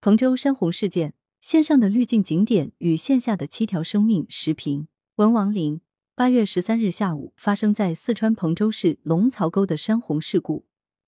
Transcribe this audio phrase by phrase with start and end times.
[0.00, 4.86] 彭州山洪事件，线上的滤镜景点与线下的七条生命时评。
[5.16, 5.80] 文王林，
[6.14, 10.66] 八月十三日下午发生在四川彭州市龙槽沟的山洪事故，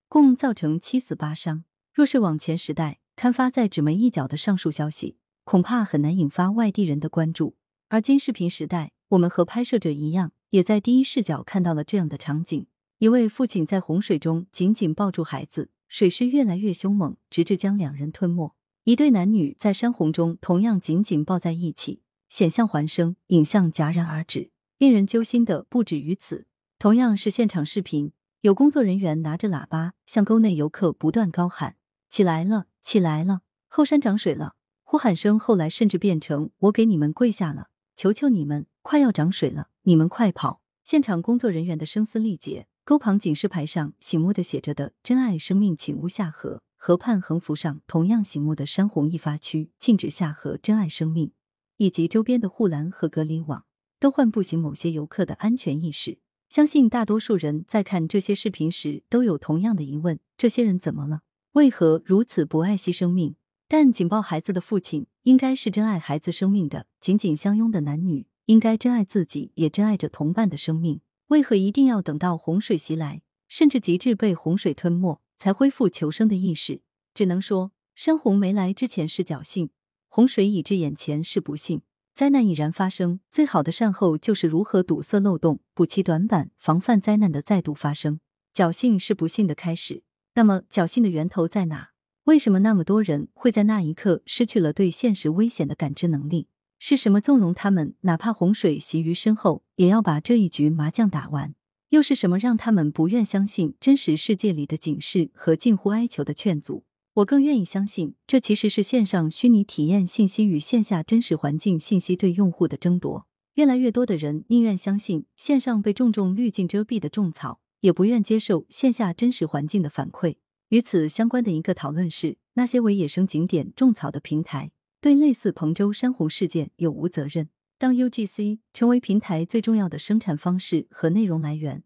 [0.09, 1.63] 共造成七死八伤。
[1.93, 5.15] 若是往前时代，刊发在纸媒一角的上述消息，
[5.45, 7.55] 恐怕很难引发外地人的关注。
[7.87, 12.67] 而今视频时代，我们和拍摄者一样，也在第一视角看到了这样的场景：
[12.97, 24.49] 一位父亲在洪水中紧紧抱住孩子，水势越来越凶猛，直至将两人吞没；一对男女在山洪中同样紧紧抱在一起，险象环生，影像戛然而止。
[24.79, 26.47] 令人揪心的不止于此，
[26.79, 31.75] 同样是现场视频，有工作人员拿着喇叭向沟内游客不断高喊
[32.09, 40.63] ：“起来了，起来了，后山涨水了！”呼喊声后来甚至变成：“我给你们跪下了。”求求你们，快要涨水了，你们快跑！
[40.83, 51.31] 现场工作人员的声嘶力竭，沟旁警示牌上醒目的写着的“珍爱生命，请勿下河”，河畔横幅上同样醒目的“山洪易发区，禁止下河，珍爱生命”，
[51.77, 53.65] 以及周边的护栏和隔离网，
[53.99, 56.17] 都唤不醒某些游客的安全意识。
[56.49, 61.21] 相信大多数人在看这些视频时，都有同样的疑问：这些人怎么了？
[61.51, 63.35] 为何如此不爱惜生命？
[63.67, 71.01] 但紧抱孩子的父亲应该是珍爱孩子生命的，紧紧相拥的男女应该珍爱自己，也珍爱着同伴的生命。
[71.27, 76.81] 为何一定要等到洪水袭来，甚至极致被洪水吞没，才恢复求生的意识？
[77.15, 79.71] 只能说，山洪没来之前是侥幸，
[80.07, 81.81] 洪水已至眼前是不幸。
[82.13, 88.19] 灾难已然发生，最好的善后就是如何堵塞漏洞，补齐短板，防范灾难的再度发生。
[88.53, 90.03] 侥幸是不幸的开始，
[90.35, 91.89] 那么侥幸的源头在哪？
[92.25, 96.49] 为什么那么多人会在那一刻失去了对现实危险的感知能力？
[96.77, 101.55] 是什么纵容他们，哪怕洪水袭于身后，也要把这一局麻将打完？
[101.91, 106.85] 又是什么让他们不愿相信真实世界里的警示和近乎哀求的劝阻？
[107.15, 113.27] 我更愿意相信，这其实是线上虚拟体验信息与线下真实环境信息对用户的争夺。
[113.55, 120.37] 越来越多的人宁愿相信线上被重重滤镜遮蔽的种草，也不愿接受线下真实环境的反馈。
[120.69, 124.71] 与此相关的一个讨论是，那些为野生景点种草的平台
[125.01, 127.49] 对类似彭州山洪事件有无责任？
[127.81, 131.83] 当 UGC 成为平台最重要的生产方式和内容来源，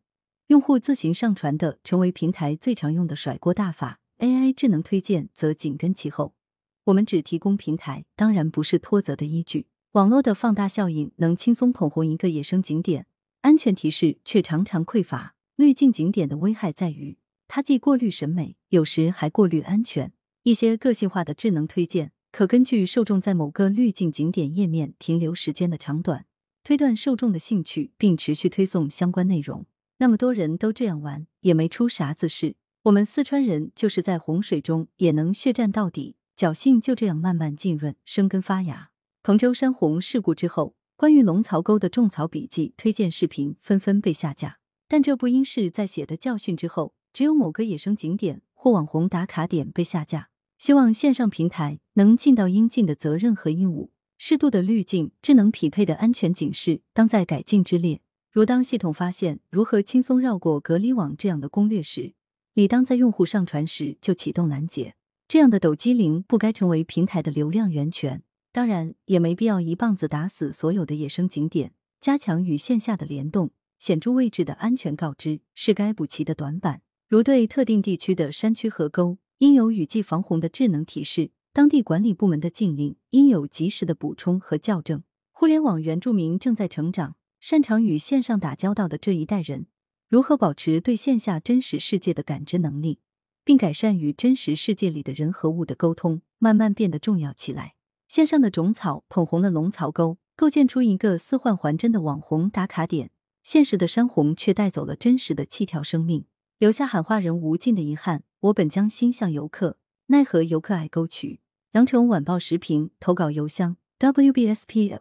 [0.47, 6.35] 用户自行上传的成为平台最常用的甩锅大法，AI 智能推荐则紧跟其后。
[6.83, 9.67] 我们只提供平台，当然不是脱责的依据。
[9.93, 13.07] 网络的放大效应能轻松捧红一个野生景点，
[13.43, 15.35] 安全提示却常常匮乏。
[15.55, 17.17] 滤镜景点的危害在于。
[17.47, 20.11] 它既过滤审美，有时还过滤安全。
[20.43, 26.25] 一些个性化的智能推荐，可根据受众在某个滤镜景点页面停留时间的长短，
[26.65, 29.65] 推断受众的兴趣，并持续推送相关内容。
[29.99, 32.57] 那么多人都这样玩，也没出啥子事。
[32.83, 38.89] 我们四川人就是在洪水中也能血战到底，侥幸就这样慢慢浸润、生根发芽。
[39.23, 44.59] 彭州山洪事故之后，关于龙槽沟的种草笔记推荐视频纷纷被下架，
[44.89, 46.95] 但这不应是在写的教训之后。
[47.13, 53.91] 只有某个野生景点或网红打卡点被下架，希望线上平台能尽到应尽的责任和义务。
[54.17, 58.01] 适度的滤镜、智能匹配的安全警示，当在改进之列。
[58.31, 62.13] 如当系统发现如何轻松绕过隔离网这样的攻略时，
[62.53, 64.95] 理当在用户上传时就启动拦截。
[65.27, 68.23] 这样的抖机灵不该成为平台的流量源泉。
[68.51, 71.73] 当然，也没必要一棒子打死所有的野生景点。
[71.99, 76.81] 加强与线下的联动，显著位置的安全告知，是该补齐的短板。
[77.07, 85.03] 如对特定地区的山区河沟应有雨季防洪的智能提示，当地管理部门的禁令应有及时的补充和校正。
[85.33, 89.67] 互联网原住民正在成长，擅长与线上打交道的这一代人，
[90.07, 92.99] 如何保持对线下真实世界的感知能力，
[93.43, 97.75] 并改善与真实世界里的人和物的沟通，慢慢变得重要起来。
[98.07, 103.11] 线上的种草捧红了龙槽沟，构建出一个似幻还真的网红打卡点，
[103.43, 106.23] 现实的山洪却带走了真实的七条生命。
[106.57, 108.23] 留下喊话人无尽的遗憾。
[108.45, 111.39] 我本将心向游客，奈何游客爱沟渠。
[111.71, 114.99] 羊城晚报时评投稿邮箱：wbspycwb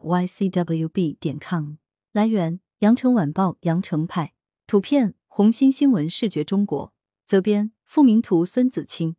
[1.18, 1.74] 点 com。
[2.12, 4.32] 来源：羊城晚报羊城派。
[4.66, 6.94] 图片：红星新闻视觉中国。
[7.26, 9.16] 责编：付明图，孙子清。